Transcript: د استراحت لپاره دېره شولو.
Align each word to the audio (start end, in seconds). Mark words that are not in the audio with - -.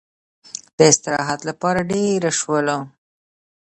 د 0.77 0.79
استراحت 0.91 1.39
لپاره 1.49 1.81
دېره 1.91 2.31
شولو. 2.39 2.79